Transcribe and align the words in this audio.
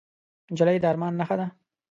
نجلۍ 0.51 0.77
د 0.81 0.85
ارمان 0.91 1.13
نښه 1.19 1.35
ده. 1.39 1.47